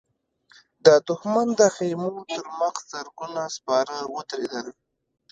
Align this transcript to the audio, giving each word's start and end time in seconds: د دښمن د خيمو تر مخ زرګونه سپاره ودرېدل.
د 0.85 0.87
دښمن 1.07 1.47
د 1.59 1.61
خيمو 1.75 2.11
تر 2.35 2.45
مخ 2.59 2.75
زرګونه 2.91 3.41
سپاره 3.55 3.95
ودرېدل. 4.15 4.67